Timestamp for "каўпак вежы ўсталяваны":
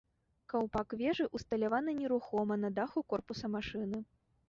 0.53-1.91